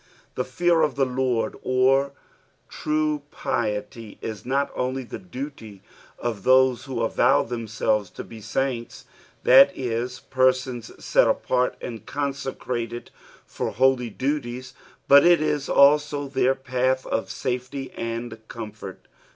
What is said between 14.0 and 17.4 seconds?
dudes, but it is also their path of